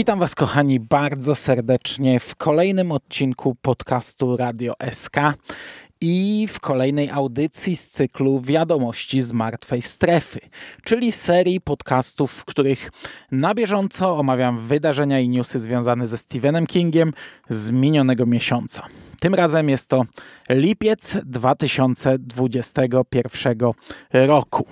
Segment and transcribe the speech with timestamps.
[0.00, 5.16] Witam Was, kochani, bardzo serdecznie w kolejnym odcinku podcastu Radio SK
[6.00, 10.40] i w kolejnej audycji z cyklu Wiadomości z Martwej Strefy,
[10.84, 12.90] czyli serii podcastów, w których
[13.32, 17.12] na bieżąco omawiam wydarzenia i newsy związane ze Stephenem Kingiem
[17.48, 18.86] z minionego miesiąca.
[19.20, 20.02] Tym razem jest to
[20.50, 23.58] lipiec 2021
[24.12, 24.66] roku.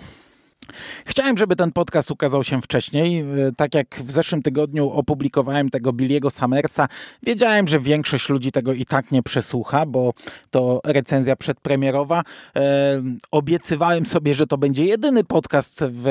[1.06, 3.20] Chciałem, żeby ten podcast ukazał się wcześniej.
[3.20, 3.24] E,
[3.56, 6.88] tak jak w zeszłym tygodniu opublikowałem tego Billiego Summersa,
[7.22, 10.12] wiedziałem, że większość ludzi tego i tak nie przesłucha, bo
[10.50, 12.22] to recenzja przedpremierowa.
[12.56, 16.06] E, obiecywałem sobie, że to będzie jedyny podcast w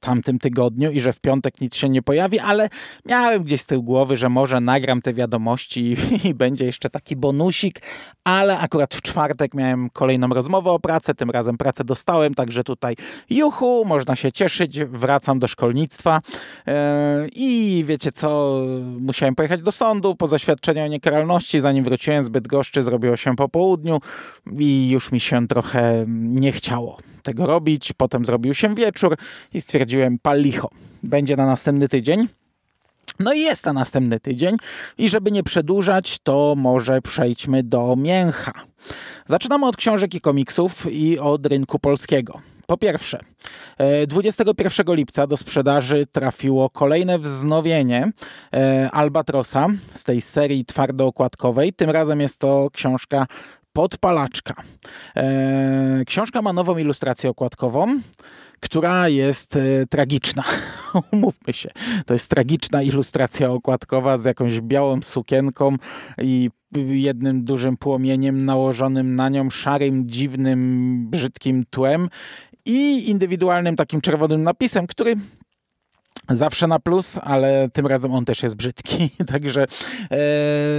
[0.00, 2.68] tamtym tygodniu i że w piątek nic się nie pojawi, ale
[3.06, 7.80] miałem gdzieś z tyłu głowy, że może nagram te wiadomości i, będzie jeszcze taki bonusik,
[8.24, 12.96] ale akurat w czwartek miałem kolejną rozmowę o pracę, tym razem pracę dostałem, także tutaj
[13.30, 16.20] juhu, może można się cieszyć, wracam do szkolnictwa
[16.66, 18.60] e, i wiecie co,
[19.00, 23.48] musiałem pojechać do sądu po zaświadczeniu o niekaralności, zanim wróciłem z Bydgoszczy, zrobiło się po
[23.48, 24.00] południu
[24.58, 29.16] i już mi się trochę nie chciało tego robić, potem zrobił się wieczór
[29.54, 30.70] i stwierdziłem pal licho,
[31.02, 32.28] będzie na następny tydzień.
[33.18, 34.56] No i jest na następny tydzień
[34.98, 38.52] i żeby nie przedłużać, to może przejdźmy do mięcha.
[39.26, 42.40] Zaczynamy od książek i komiksów i od rynku polskiego.
[42.70, 43.18] Po pierwsze,
[44.06, 48.12] 21 e, lipca do sprzedaży trafiło kolejne wznowienie
[48.54, 51.72] e, Albatrosa z tej serii twardookładkowej.
[51.72, 53.26] Tym razem jest to książka
[53.72, 54.54] Podpalaczka.
[55.16, 58.00] E, książka ma nową ilustrację okładkową
[58.60, 59.58] która jest
[59.90, 60.44] tragiczna.
[61.12, 61.70] Umówmy się,
[62.06, 65.76] to jest tragiczna ilustracja okładkowa z jakąś białą sukienką
[66.22, 66.50] i
[66.88, 72.08] jednym dużym płomieniem nałożonym na nią szarym, dziwnym, brzydkim tłem
[72.64, 75.14] i indywidualnym takim czerwonym napisem, który
[76.28, 79.62] zawsze na plus, ale tym razem on też jest brzydki, także
[80.10, 80.18] e,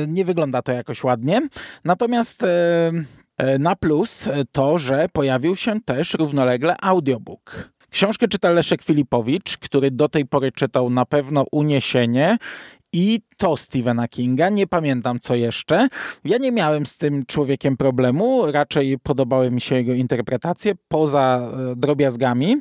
[0.07, 1.47] nie wygląda to jakoś ładnie.
[1.85, 2.91] Natomiast e,
[3.37, 7.71] e na plus to, że pojawił się też równolegle audiobook.
[7.89, 12.37] Książkę czyta Leszek Filipowicz, który do tej pory czytał na pewno Uniesienie
[12.93, 14.49] i to Stephena Kinga.
[14.49, 15.87] Nie pamiętam co jeszcze.
[16.25, 21.75] Ja nie miałem z tym człowiekiem problemu, raczej podobały mi się jego interpretacje poza e,
[21.75, 22.57] drobiazgami,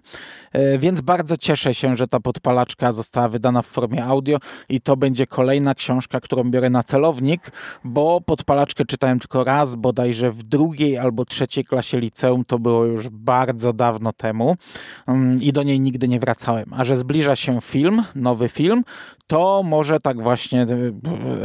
[0.53, 4.39] e, więc bardzo cieszę się, że ta podpalaczka została wydana w formie audio
[4.69, 7.51] i to będzie kolejna książka, którą biorę na celownik,
[7.85, 13.09] bo podpalaczkę czytałem tylko raz, bodajże w drugiej albo trzeciej klasie liceum, to było już
[13.09, 14.57] bardzo dawno temu
[15.07, 16.75] mm, i do niej nigdy nie wracałem.
[16.77, 18.85] A że zbliża się film, nowy film,
[19.27, 20.67] to może tak właśnie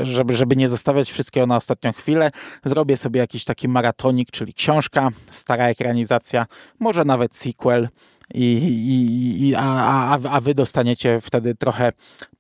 [0.04, 2.32] żeby, żeby nie zostawiać wszystkiego na ostatnią chwilę,
[2.66, 6.46] zrobię sobie jakiś taki maratonik, czyli książka, stara ekranizacja,
[6.80, 7.90] może nawet sequel,
[8.34, 11.92] i, i, i, a, a, a wy dostaniecie wtedy trochę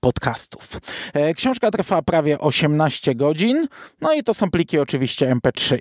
[0.05, 0.81] podcastów.
[1.13, 3.67] E, książka trwa prawie 18 godzin,
[4.01, 5.77] no i to są pliki oczywiście MP3.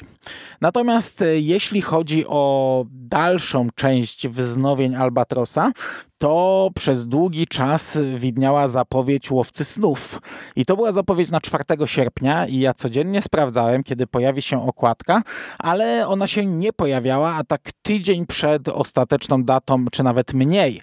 [0.60, 5.72] Natomiast e, jeśli chodzi o dalszą część wznowień Albatrosa,
[6.18, 10.20] to przez długi czas widniała zapowiedź Łowcy Snów.
[10.56, 15.22] I to była zapowiedź na 4 sierpnia i ja codziennie sprawdzałem, kiedy pojawi się okładka,
[15.58, 20.82] ale ona się nie pojawiała, a tak tydzień przed ostateczną datą, czy nawet mniej,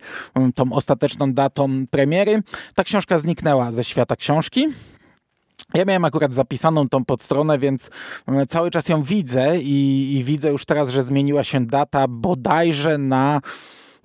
[0.55, 2.43] tą ostateczną datą premiery,
[2.75, 3.30] ta książka zniknęła
[3.69, 4.67] ze świata książki.
[5.73, 7.89] Ja miałem akurat zapisaną tą podstronę, więc
[8.47, 13.41] cały czas ją widzę i, i widzę już teraz, że zmieniła się data bodajże na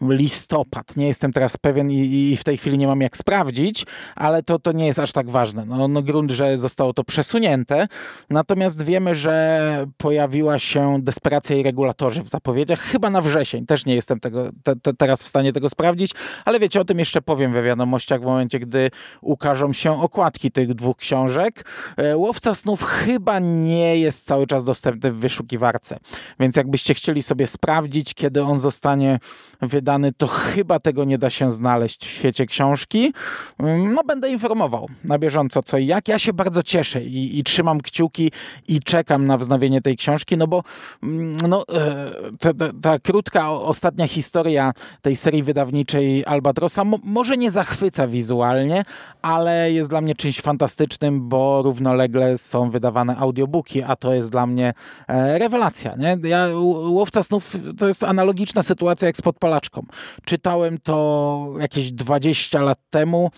[0.00, 0.96] listopad.
[0.96, 4.58] Nie jestem teraz pewien i, i, w tej chwili nie mam jak sprawdzić, ale to,
[4.58, 5.64] to nie jest aż tak ważne.
[5.64, 7.88] No, no grunt, że zostało to przesunięte.
[8.30, 13.66] Natomiast wiemy, że pojawiła się desperacja i regulatorzy w zapowiedziach, chyba na wrzesień.
[13.66, 16.10] Też nie jestem tego, te, te, teraz w stanie tego sprawdzić,
[16.44, 18.90] ale wiecie, o tym jeszcze powiem we wiadomościach w momencie, gdy
[19.20, 21.64] ukażą się okładki tych dwóch książek.
[21.96, 25.98] E, Łowca snów chyba nie jest cały czas dostępny w wyszukiwarce,
[26.40, 29.18] więc jakbyście chcieli sobie sprawdzić, kiedy on zostanie
[29.60, 33.12] wydany, wydany, to chyba tego nie da się znaleźć w świecie książki.
[33.58, 36.08] Mm, no, będę informował na bieżąco co i jak.
[36.08, 38.32] Ja się bardzo cieszę i, i trzymam kciuki
[38.68, 40.62] i czekam na wznowienie tej książki, no bo
[41.02, 44.72] mm, no, e, ta, ta, ta krótka, ostatnia historia
[45.02, 48.82] tej serii wydawniczej Albatrosa mo, może nie zachwyca wizualnie,
[49.22, 54.46] ale jest dla mnie czymś fantastycznym, bo równolegle są wydawane audiobooki, a to jest dla
[54.46, 54.74] mnie
[55.08, 55.96] e, rewelacja.
[55.96, 56.16] Nie?
[56.28, 56.48] Ja,
[56.88, 59.75] Łowca Snów to jest analogiczna sytuacja jak z Podpalaczką.
[60.24, 63.30] Czytałem to jakieś 20 lat temu,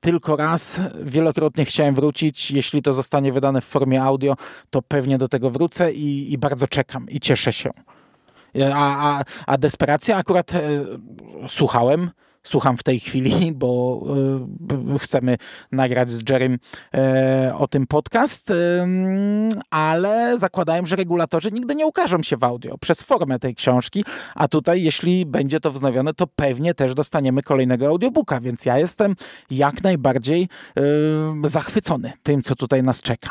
[0.00, 0.80] tylko raz.
[1.02, 2.50] Wielokrotnie chciałem wrócić.
[2.50, 4.36] Jeśli to zostanie wydane w formie audio,
[4.70, 7.70] to pewnie do tego wrócę i, i bardzo czekam i cieszę się.
[8.74, 10.60] A, a, a Desperacja akurat e,
[11.48, 12.10] słuchałem
[12.42, 14.02] słucham w tej chwili, bo
[14.94, 15.36] y, chcemy
[15.72, 18.52] nagrać z Jerrym y, o tym podcast,
[19.70, 24.04] ale zakładałem, że regulatorzy nigdy nie ukażą się w audio przez formę tej książki,
[24.34, 29.16] a tutaj jeśli będzie to wznowione, to pewnie też dostaniemy kolejnego audiobooka, więc ja jestem
[29.50, 30.48] jak najbardziej
[31.44, 33.30] zachwycony tym, co tutaj nas czeka.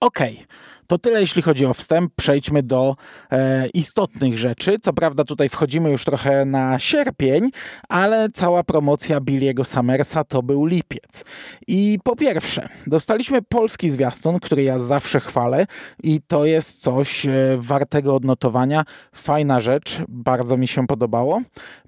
[0.00, 0.34] Okej.
[0.34, 0.73] Okay.
[0.86, 2.12] To tyle, jeśli chodzi o wstęp.
[2.16, 2.96] Przejdźmy do
[3.32, 4.78] e, istotnych rzeczy.
[4.82, 7.50] Co prawda, tutaj wchodzimy już trochę na sierpień,
[7.88, 11.24] ale cała promocja Billiego Summersa to był lipiec.
[11.66, 15.66] I po pierwsze, dostaliśmy polski zwiastun, który ja zawsze chwalę,
[16.02, 18.84] i to jest coś e, wartego odnotowania.
[19.14, 21.42] Fajna rzecz, bardzo mi się podobało.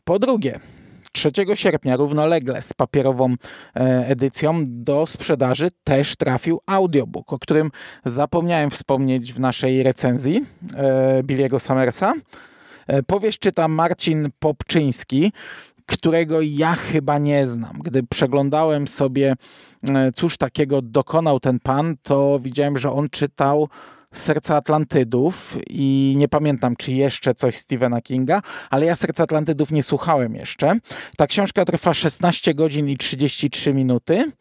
[0.04, 0.60] Po drugie,
[1.16, 3.34] 3 sierpnia równolegle z papierową
[3.76, 7.70] e, edycją do sprzedaży też trafił audiobook, o którym
[8.04, 10.44] zapomniałem wspomnieć w naszej recenzji
[10.76, 12.14] e, Billiego Summersa.
[12.86, 15.32] E, powieść czyta Marcin Popczyński,
[15.86, 17.78] którego ja chyba nie znam.
[17.84, 19.34] Gdy przeglądałem sobie,
[20.14, 23.68] cóż takiego dokonał ten pan, to widziałem, że on czytał
[24.12, 29.82] Serca Atlantydów i nie pamiętam, czy jeszcze coś Stephena Kinga, ale ja Serca Atlantydów nie
[29.82, 30.78] słuchałem jeszcze.
[31.16, 34.32] Ta książka trwa 16 godzin i 33 minuty.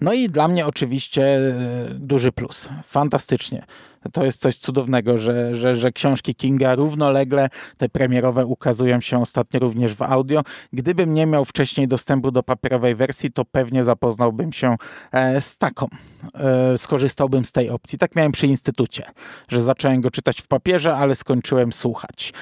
[0.00, 1.54] No i dla mnie oczywiście e,
[1.94, 2.68] duży plus.
[2.84, 3.66] Fantastycznie.
[4.12, 9.60] To jest coś cudownego, że, że, że książki Kinga równolegle, te premierowe, ukazują się ostatnio
[9.60, 10.42] również w audio.
[10.72, 14.76] Gdybym nie miał wcześniej dostępu do papierowej wersji, to pewnie zapoznałbym się
[15.12, 15.86] e, z taką.
[16.34, 17.98] E, skorzystałbym z tej opcji.
[17.98, 19.04] Tak miałem przy Instytucie,
[19.48, 22.32] że zacząłem go czytać w papierze, ale skończyłem słuchać.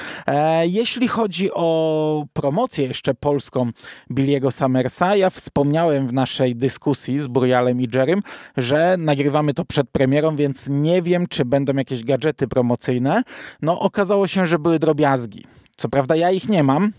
[0.62, 3.70] Jeśli chodzi o promocję jeszcze polską
[4.10, 8.22] Billiego Summersa, ja wspomniałem w naszej dyskusji z Burialem i Jerrym,
[8.56, 13.22] że nagrywamy to przed premierą, więc nie wiem, czy będą jakieś gadżety promocyjne.
[13.62, 15.44] No okazało się, że były drobiazgi.
[15.76, 16.92] Co prawda ja ich nie mam,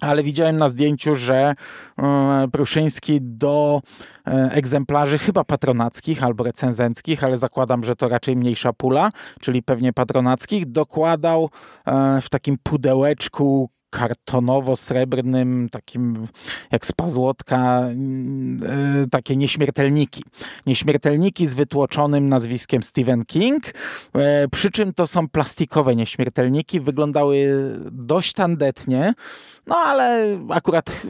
[0.00, 1.54] ale widziałem na zdjęciu, że
[1.98, 3.82] e, Pruszyński do
[4.26, 9.10] e, egzemplarzy chyba patronackich albo recenzenckich, ale zakładam, że to raczej mniejsza pula,
[9.40, 11.50] czyli pewnie patronackich, dokładał
[11.86, 16.26] e, w takim pudełeczku kartonowo-srebrnym, takim
[16.72, 20.24] jak z pazłotka, e, takie nieśmiertelniki.
[20.66, 23.74] Nieśmiertelniki z wytłoczonym nazwiskiem Stephen King,
[24.14, 27.48] e, przy czym to są plastikowe nieśmiertelniki, wyglądały
[27.92, 29.14] dość tandetnie,
[29.66, 31.02] no ale akurat,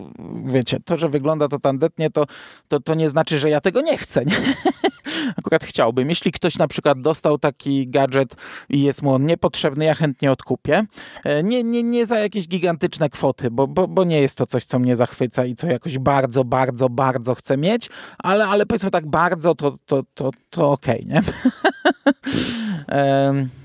[0.45, 2.27] wiecie, to, że wygląda to tandetnie, to,
[2.69, 4.25] to, to nie znaczy, że ja tego nie chcę.
[4.25, 4.37] Nie?
[5.37, 6.11] akurat chciałbym.
[6.11, 8.35] Jeśli ktoś na przykład dostał taki gadżet
[8.69, 10.85] i jest mu on niepotrzebny, ja chętnie odkupię.
[11.25, 14.65] E, nie, nie, nie za jakieś gigantyczne kwoty, bo, bo, bo nie jest to coś,
[14.65, 19.07] co mnie zachwyca i co jakoś bardzo, bardzo, bardzo chcę mieć, ale, ale powiedzmy tak
[19.07, 21.23] bardzo, to, to, to, to okej, okay, nie?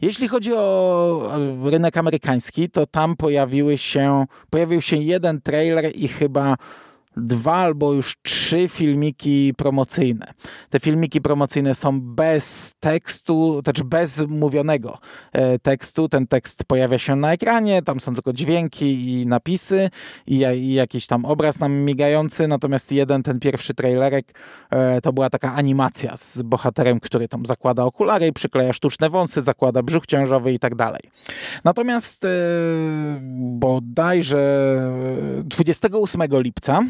[0.00, 1.32] Jeśli chodzi o
[1.64, 6.56] rynek amerykański, to tam pojawiły się, pojawił się jeden trailer i chyba
[7.16, 10.34] dwa albo już trzy filmiki promocyjne.
[10.70, 14.98] Te filmiki promocyjne są bez tekstu, znaczy bez mówionego
[15.32, 16.08] e, tekstu.
[16.08, 19.90] Ten tekst pojawia się na ekranie, tam są tylko dźwięki i napisy
[20.26, 24.34] i, i jakiś tam obraz nam migający, natomiast jeden, ten pierwszy trailerek
[24.70, 29.82] e, to była taka animacja z bohaterem, który tam zakłada okulary przykleja sztuczne wąsy, zakłada
[29.82, 31.02] brzuch ciążowy i tak dalej.
[31.64, 32.28] Natomiast e,
[33.58, 34.40] bodajże
[35.44, 36.82] 28 lipca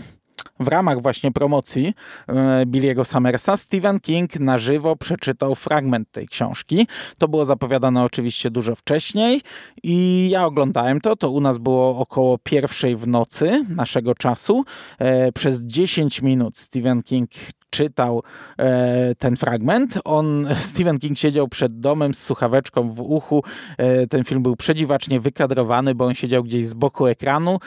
[0.60, 1.94] w ramach właśnie promocji
[2.28, 6.86] e, Billiego Summersa Stephen King na żywo przeczytał fragment tej książki.
[7.18, 9.40] To było zapowiadane oczywiście dużo wcześniej
[9.82, 11.16] i ja oglądałem to.
[11.16, 14.64] To u nas było około pierwszej w nocy naszego czasu.
[14.98, 17.30] E, przez 10 minut Stephen King
[17.70, 18.22] czytał
[18.58, 19.98] e, ten fragment.
[20.04, 23.42] On, Stephen King siedział przed domem z słuchaweczką w uchu.
[23.78, 27.58] E, ten film był przedziwacznie wykadrowany, bo on siedział gdzieś z boku ekranu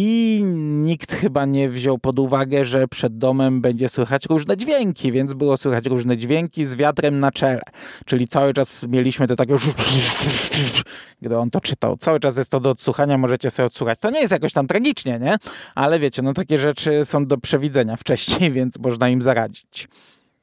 [0.00, 0.40] i
[0.84, 5.56] nikt chyba nie wziął pod uwagę, że przed domem będzie słychać różne dźwięki, więc było
[5.56, 7.62] słychać różne dźwięki z wiatrem na czele.
[8.06, 9.54] Czyli cały czas mieliśmy to takie
[11.22, 11.96] gdy on to czytał.
[11.96, 13.98] Cały czas jest to do odsłuchania, możecie sobie odsłuchać.
[13.98, 15.36] To nie jest jakoś tam tragicznie, nie?
[15.74, 19.47] Ale wiecie, no takie rzeczy są do przewidzenia wcześniej, więc można im zaradzić.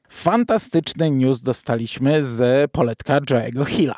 [0.08, 3.96] Fantastyczny news dostaliśmy z poletka Joe'ego Hilla.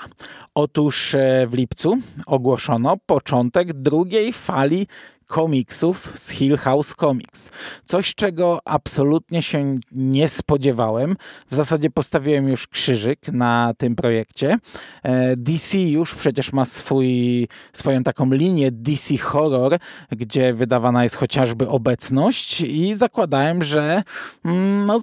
[0.54, 4.86] Otóż e, w lipcu ogłoszono początek drugiej fali
[5.28, 7.50] komiksów z Hill House Comics.
[7.84, 11.16] Coś, czego absolutnie się nie spodziewałem.
[11.50, 14.56] W zasadzie postawiłem już krzyżyk na tym projekcie.
[15.02, 19.78] E, DC już przecież ma swój, swoją taką linię DC Horror,
[20.10, 24.02] gdzie wydawana jest chociażby obecność i zakładałem, że
[24.44, 25.00] mm, no,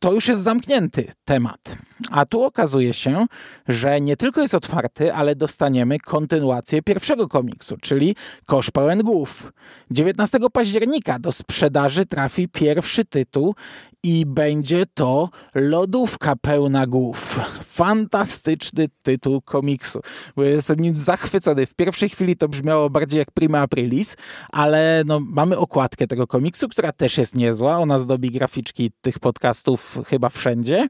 [0.00, 1.76] to już jest zamknięty temat.
[2.10, 3.26] A tu okazuje się,
[3.68, 8.16] że nie tylko jest otwarty, ale dostaniemy kontynuację pierwszego komiksu, czyli
[8.46, 9.52] Kosz pełen głów.
[9.90, 13.54] 19 października do sprzedaży trafi pierwszy tytuł
[14.02, 17.40] i będzie to Lodówka pełna głów.
[17.64, 20.00] Fantastyczny tytuł komiksu.
[20.36, 21.66] Jestem nim zachwycony.
[21.66, 24.16] W pierwszej chwili to brzmiało bardziej jak Prima Aprilis,
[24.48, 27.78] ale no, mamy okładkę tego komiksu, która też jest niezła.
[27.78, 30.88] Ona zdobi graficzki tych podcastów chyba wszędzie.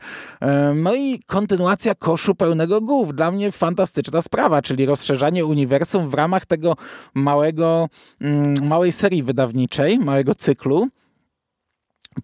[0.75, 3.15] No i kontynuacja koszu pełnego głów.
[3.15, 6.77] Dla mnie fantastyczna sprawa, czyli rozszerzanie uniwersum w ramach tego
[7.15, 7.89] małego,
[8.21, 10.89] mm, małej serii wydawniczej, małego cyklu.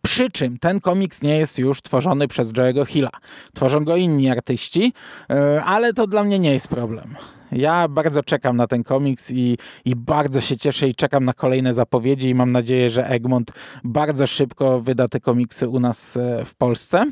[0.03, 3.11] Przy czym ten komiks nie jest już tworzony przez Joe'ego Hilla.
[3.55, 4.93] Tworzą go inni artyści,
[5.31, 7.17] e, ale to dla mnie nie jest problem.
[7.53, 11.75] Ja bardzo czekam na ten komiks i, i bardzo się cieszę i czekam na kolejne
[11.75, 13.53] zapowiedzi i mam nadzieję, że Egmont
[13.85, 17.05] bardzo szybko wyda te komiksy u nas e, w Polsce.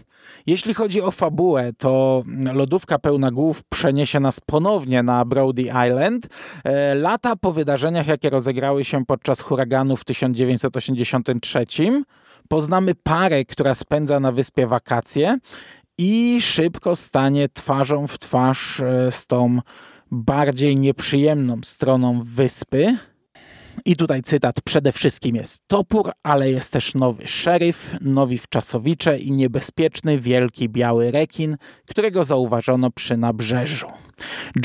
[0.47, 2.23] Jeśli chodzi o fabułę, to
[2.53, 6.27] lodówka pełna głów przeniesie nas ponownie na Brody Island.
[6.65, 11.67] E, lata po wydarzeniach, jakie rozegrały się podczas huraganu w 1983
[12.49, 15.39] poznamy parę, która spędza na wyspie wakacje
[15.99, 19.59] i szybko stanie twarzą w twarz e, z tą
[20.11, 22.97] bardziej nieprzyjemną stroną wyspy.
[23.85, 29.33] I tutaj cytat przede wszystkim jest topór, ale jest też nowy szeryf, nowi wczasowicze i
[29.33, 31.57] niebezpieczny wielki biały rekin,
[31.87, 33.87] którego zauważono przy nabrzeżu.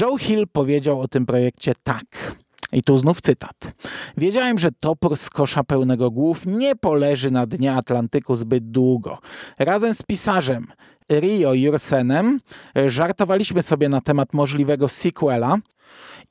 [0.01, 2.35] Joe Hill powiedział o tym projekcie tak.
[2.71, 3.73] I tu znów cytat.
[4.17, 9.17] Wiedziałem, że topór z kosza pełnego głów nie poleży na dnie Atlantyku zbyt długo.
[9.59, 10.67] Razem z pisarzem
[11.09, 12.39] Rio Jursenem
[12.85, 15.57] żartowaliśmy sobie na temat możliwego sequela,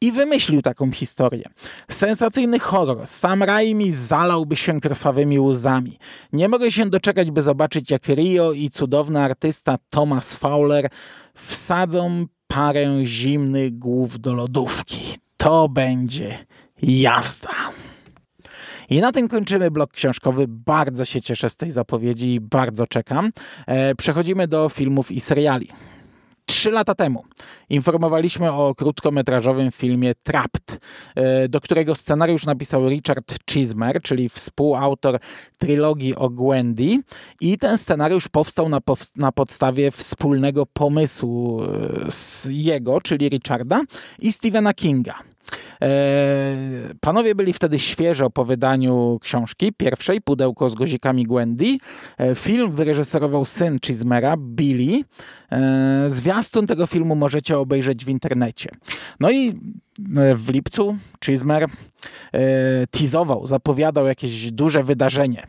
[0.00, 1.45] i wymyślił taką historię.
[1.90, 3.07] Sensacyjny horror.
[3.07, 5.99] Sam Raimi zalałby się krwawymi łzami.
[6.33, 10.90] Nie mogę się doczekać, by zobaczyć, jak Rio i cudowny artysta Thomas Fowler
[11.35, 15.27] wsadzą parę zimnych głów do lodówki.
[15.38, 16.38] To będzie
[16.83, 17.50] jazda.
[18.90, 20.45] I na tym kończymy blok książkowy.
[20.49, 23.30] Bardzo się cieszę z tej zapowiedzi i bardzo czekam.
[23.66, 25.68] E, przechodzimy do filmów i seriali.
[26.48, 27.24] Trzy lata temu
[27.70, 30.80] informowaliśmy o krótkometrażowym filmie Trapped,
[31.14, 35.18] e, do którego scenariusz napisał Richard Chismer, czyli współautor
[35.58, 37.02] trylogii o Gwendy.
[37.40, 38.80] I ten scenariusz powstał na,
[39.16, 41.66] na podstawie wspólnego pomysłu e,
[42.10, 43.82] z jego, czyli Richarda
[44.18, 45.14] i Stephena Kinga.
[45.82, 46.56] E,
[47.00, 51.76] panowie byli wtedy świeżo po wydaniu książki pierwszej, Pudełko z guzikami Gwendy.
[52.18, 55.04] E, film wyreżyserował syn Chismera, Billy.
[55.52, 58.70] E, zwiastun tego filmu możecie obejrzeć w internecie.
[59.20, 59.61] No i
[60.37, 61.66] w lipcu Chismer
[62.90, 65.42] teasował, zapowiadał jakieś duże wydarzenie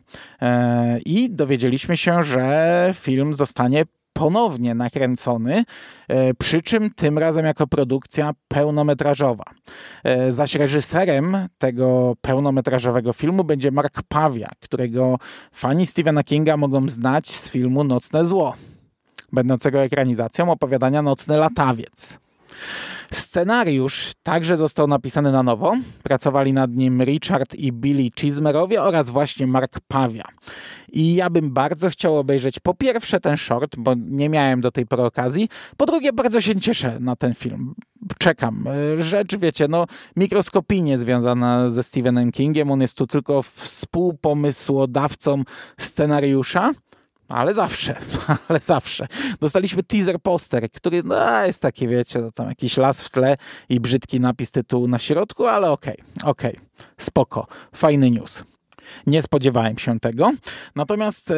[1.06, 3.84] i dowiedzieliśmy się, że film zostanie
[4.20, 5.64] ponownie nakręcony,
[6.08, 9.44] e, przy czym tym razem jako produkcja pełnometrażowa.
[10.04, 15.18] E, zaś reżyserem tego pełnometrażowego filmu będzie Mark Pawia, którego
[15.52, 18.54] fani Stephena Kinga mogą znać z filmu Nocne Zło,
[19.32, 22.20] będącego ekranizacją opowiadania Nocny Latawiec.
[23.12, 25.78] Scenariusz także został napisany na nowo.
[26.04, 30.26] Pracowali nad nim Richard i Billy Chismerowie oraz właśnie Mark Pawia.
[30.92, 34.86] I ja bym bardzo chciał obejrzeć po pierwsze ten short, bo nie miałem do tej
[34.86, 35.50] pory okazji.
[35.78, 37.76] Po drugie, bardzo się cieszę na ten film.
[38.18, 38.66] Czekam.
[38.98, 39.86] Rzecz, wiecie, no
[40.16, 42.72] mikroskopijnie związana ze Stephenem Kingiem.
[42.72, 45.44] On jest tu tylko współpomysłodawcą
[45.78, 46.72] scenariusza
[47.30, 47.96] ale zawsze,
[48.48, 49.08] ale zawsze.
[49.40, 53.38] Dostaliśmy teaser poster, który no, jest taki, wiecie, no, tam jakiś las w tle
[53.70, 56.88] i brzydki napis tytułu na środku, ale okej, okay, okej, okay.
[56.98, 58.44] spoko, fajny news.
[59.08, 60.32] Nie spodziewałem się tego.
[60.76, 61.36] Natomiast e,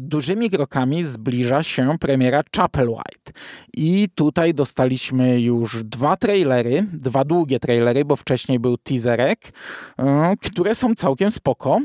[0.00, 3.32] dużymi krokami zbliża się premiera Chapel White.
[3.76, 9.52] I tutaj dostaliśmy już dwa trailery, dwa długie trailery, bo wcześniej był teaserek,
[9.98, 11.80] e, które są całkiem spoko.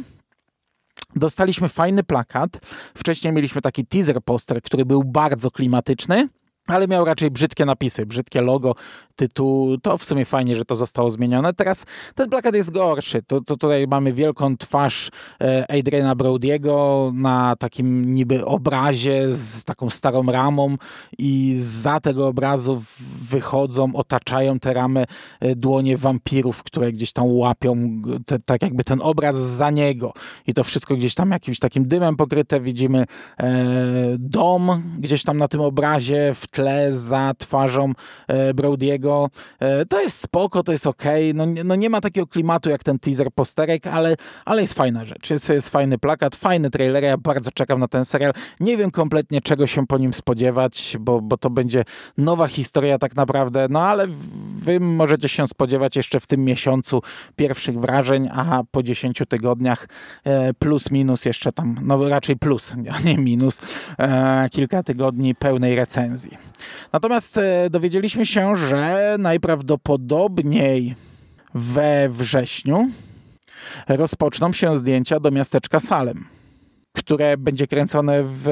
[1.16, 2.60] Dostaliśmy fajny plakat.
[2.96, 6.30] Wcześniej mieliśmy taki teaser poster, który był bardzo klimatyczny
[6.70, 8.76] ale miał raczej brzydkie napisy, brzydkie logo,
[9.16, 9.78] tytuł.
[9.78, 11.54] To w sumie fajnie, że to zostało zmienione.
[11.54, 11.86] Teraz
[12.16, 13.22] ten plakat jest gorszy.
[13.22, 15.10] To, to tutaj mamy wielką twarz
[15.42, 20.76] e, Adriana Brody'ego na takim niby obrazie z taką starą ramą
[21.18, 22.84] i za tego obrazu
[23.30, 25.06] wychodzą, otaczają te ramy
[25.40, 30.14] e, dłonie wampirów, które gdzieś tam łapią, te, tak jakby ten obraz za niego.
[30.48, 32.60] I to wszystko gdzieś tam jakimś takim dymem pokryte.
[32.60, 33.06] Widzimy
[33.40, 33.56] e,
[34.20, 37.94] dom gdzieś tam na tym obrazie w tle za twarzą
[38.28, 39.28] e, Brody'ego.
[39.60, 41.04] E, to jest spoko, to jest ok.
[41.34, 45.30] No, no nie ma takiego klimatu jak ten teaser posterek, ale, ale jest fajna rzecz.
[45.30, 47.04] Jest, jest fajny plakat, fajny trailer.
[47.04, 48.34] Ja bardzo czekam na ten serial.
[48.60, 51.86] Nie wiem kompletnie czego się po nim spodziewać, bo, bo to będzie
[52.18, 53.68] nowa historia tak naprawdę.
[53.70, 54.08] No ale
[54.56, 57.02] wy możecie się spodziewać jeszcze w tym miesiącu
[57.36, 59.88] pierwszych wrażeń, a po 10 tygodniach
[60.24, 63.62] e, plus minus jeszcze tam, no raczej plus, a nie minus,
[64.52, 66.49] kilka tygodni pełnej recenzji.
[66.94, 70.96] Natomiast e, dowiedzieliśmy się, że najprawdopodobniej
[71.54, 72.90] we wrześniu
[73.88, 76.26] rozpoczną się zdjęcia do miasteczka Salem,
[76.94, 78.48] które będzie kręcone w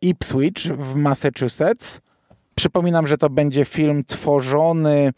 [0.00, 2.00] Ipswich w Massachusetts.
[2.54, 5.12] Przypominam, że to będzie film tworzony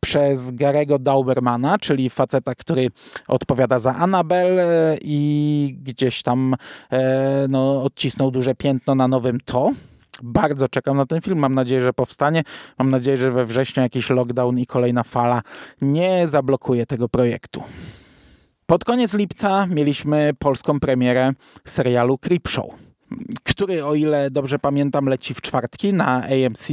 [0.00, 2.88] przez Garego Daubermana, czyli faceta, który
[3.28, 6.56] odpowiada za Annabelle i gdzieś tam
[6.92, 9.72] e, no, odcisnął duże piętno na nowym To.
[10.22, 11.38] Bardzo czekam na ten film.
[11.38, 12.42] Mam nadzieję, że powstanie.
[12.78, 15.42] Mam nadzieję, że we wrześniu jakiś lockdown i kolejna fala
[15.80, 17.62] nie zablokuje tego projektu.
[18.66, 21.32] Pod koniec lipca mieliśmy polską premierę
[21.64, 22.74] serialu Creepshow
[23.44, 26.68] który, o ile dobrze pamiętam, leci w czwartki na AMC.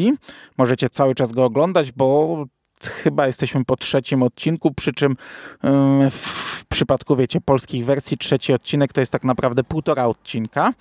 [0.57, 2.45] Możecie cały czas go oglądać, bo
[2.81, 5.15] chyba jesteśmy po trzecim odcinku, przy czym
[6.11, 10.73] w przypadku, wiecie, polskich wersji trzeci odcinek to jest tak naprawdę półtora odcinka.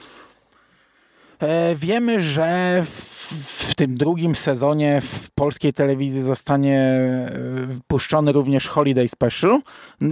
[1.40, 2.82] E, wiemy, że
[3.30, 7.30] w tym drugim sezonie w polskiej telewizji zostanie e,
[7.86, 9.60] puszczony również Holiday Special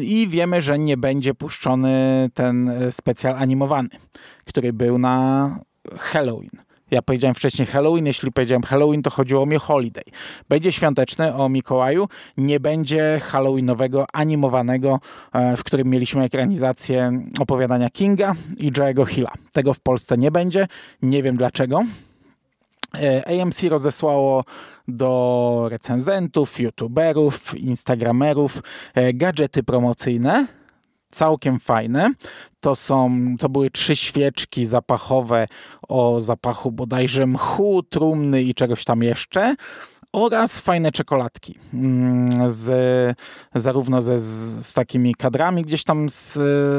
[0.01, 3.89] i wiemy, że nie będzie puszczony ten e, specjal animowany,
[4.45, 5.59] który był na
[5.99, 6.51] Halloween.
[6.95, 10.05] Ja powiedziałem wcześniej Halloween, jeśli powiedziałem Halloween, to chodziło mi o Holiday.
[10.49, 15.01] Będzie świąteczny o Mikołaju, nie będzie Halloweenowego, animowanego,
[15.33, 19.33] e, w którym mieliśmy ekranizację opowiadania Kinga i Joe'ego Hilla.
[19.53, 20.67] Tego w Polsce nie będzie,
[21.03, 21.83] nie wiem dlaczego.
[22.95, 24.45] E, AMC rozesłało
[24.89, 28.63] do recenzentów, youtuberów, instagramerów
[28.95, 30.47] e, gadżety promocyjne,
[31.15, 32.11] całkiem fajne.
[32.61, 35.47] To, są, to były trzy świeczki zapachowe
[35.89, 39.55] o zapachu bodajże mchu, trumny i czegoś tam jeszcze
[40.15, 43.17] oraz fajne czekoladki, mm, z,
[43.55, 46.39] zarówno ze, z takimi kadrami gdzieś tam z,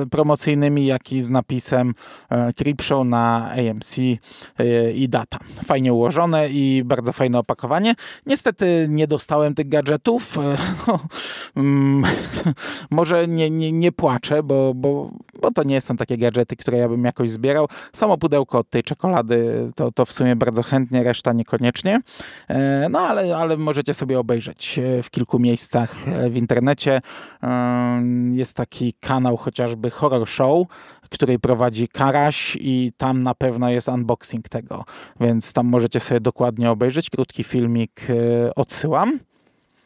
[0.10, 1.94] promocyjnymi, jak i z napisem
[2.30, 5.38] e, Creepshow na AMC e, i data.
[5.66, 7.96] Fajnie ułożone i bardzo fajne opakowanie.
[8.26, 10.38] Niestety nie dostałem tych gadżetów.
[10.38, 10.42] E,
[10.88, 11.00] no,
[11.56, 12.04] mm,
[12.90, 16.90] może nie, nie, nie płaczę, bo, bo, bo to nie są takie gadżety, które ja
[16.90, 17.68] bym jakoś zbierał.
[17.94, 22.02] Samo pudełko od tej czekolady to, to w sumie bardzo chętnie, reszta niekoniecznie.
[22.90, 27.02] No ale ale, możecie sobie obejrzeć e, w kilku miejscach e, w internecie.
[28.32, 30.68] Jest taki kanał chociażby Horror Show,
[31.10, 34.86] który prowadzi Karaś i tam na pewno jest unboxing tego,
[35.20, 37.10] więc tam możecie sobie dokładnie obejrzeć.
[37.10, 39.20] Krótki filmik e, odsyłam.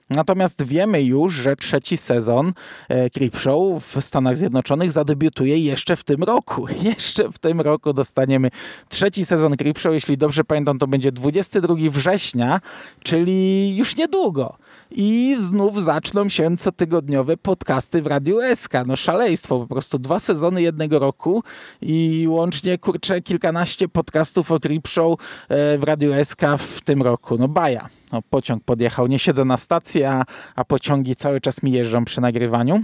[0.10, 2.54] Natomiast wiemy już, że trzeci sezon
[2.90, 6.68] e, Creepshow w Stanach Zjednoczonych zadebiutuje jeszcze w tym roku.
[6.96, 8.50] Jeszcze w tym roku dostaniemy
[8.90, 9.94] trzeci sezon Creepshow.
[9.94, 12.62] Jeśli dobrze pamiętam, to będzie 22 września,
[13.04, 14.58] czyli już niedługo.
[14.92, 18.74] I znów zaczną się cotygodniowe podcasty w Radiu SK.
[18.86, 21.44] No szaleństwo, po prostu dwa sezony jednego roku
[21.82, 27.38] i łącznie, kurczę, kilkanaście podcastów o Creepshow e, w Radiu SK w tym roku.
[27.38, 27.90] No baja.
[28.12, 29.08] No, pociąg podjechał.
[29.08, 30.24] Nie siedzę na stacji, a,
[30.56, 32.84] a pociągi cały czas mi jeżdżą przy nagrywaniu.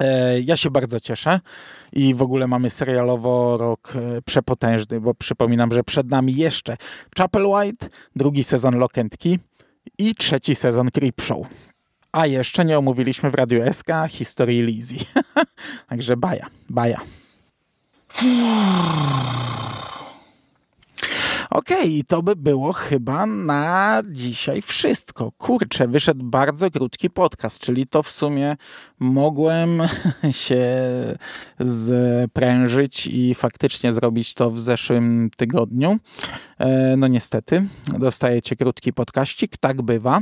[0.00, 1.40] E, ja się bardzo cieszę
[1.92, 6.76] i w ogóle mamy serialowo rok e, przepotężny, bo przypominam, że przed nami jeszcze
[7.18, 8.84] Chapel White, drugi sezon
[9.22, 9.38] Key
[9.98, 11.46] i trzeci sezon Creepshow.
[12.12, 15.04] A jeszcze nie omówiliśmy w Radiu SK historii Lizzie.
[15.88, 17.00] Także baja, baja.
[21.50, 25.32] Okej, to by było chyba na dzisiaj wszystko.
[25.38, 28.56] Kurczę, wyszedł bardzo krótki podcast, czyli to w sumie
[28.98, 29.82] mogłem
[30.30, 30.66] się
[31.60, 35.98] sprężyć i faktycznie zrobić to w zeszłym tygodniu.
[36.58, 37.66] E, no niestety,
[37.98, 40.20] dostajecie krótki podkaścik, tak bywa,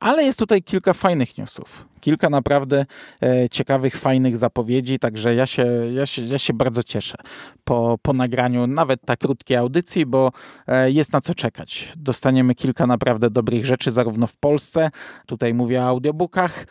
[0.00, 1.88] ale jest tutaj kilka fajnych newsów.
[2.00, 2.86] Kilka naprawdę
[3.22, 7.16] e, ciekawych, fajnych zapowiedzi, także ja się, ja się, ja się bardzo cieszę
[7.64, 10.32] po, po nagraniu nawet tak krótkiej audycji, bo
[10.66, 11.92] e, jest na co czekać.
[11.96, 14.90] Dostaniemy kilka naprawdę dobrych rzeczy, zarówno w Polsce,
[15.26, 16.66] tutaj mówię o audiobookach,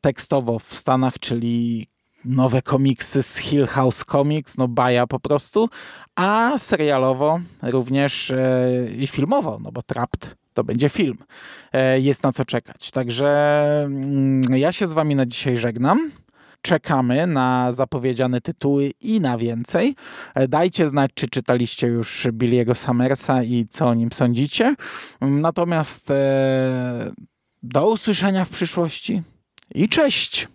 [0.00, 1.86] tekstowo w Stanach, czyli
[2.24, 5.68] nowe komiksy z Hill House Comics, no baja po prostu,
[6.14, 11.18] a serialowo również e, i filmowo, no bo Trapped to będzie film.
[11.72, 12.90] E, jest na co czekać.
[12.90, 16.10] Także mm, ja się z wami na dzisiaj żegnam.
[16.62, 19.94] Czekamy na zapowiedziane tytuły i na więcej.
[20.34, 24.74] E, dajcie znać, czy czytaliście już Billiego Summersa i co o nim sądzicie.
[25.20, 26.12] Natomiast
[27.62, 29.22] do usłyszenia w przyszłości
[29.74, 30.48] i cześć!